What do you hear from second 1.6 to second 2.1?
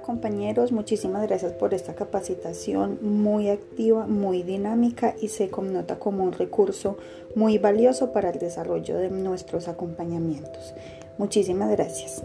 esta